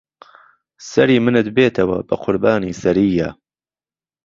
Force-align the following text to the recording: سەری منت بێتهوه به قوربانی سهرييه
سەری 0.89 1.17
منت 1.25 1.47
بێتهوه 1.55 1.99
به 2.07 2.15
قوربانی 2.23 2.77
سهرييه 2.81 3.29